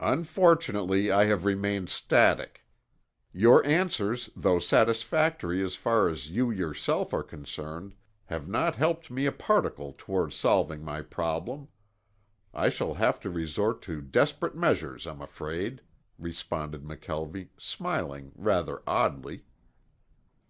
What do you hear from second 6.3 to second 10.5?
you yourself are concerned, have not helped me a particle toward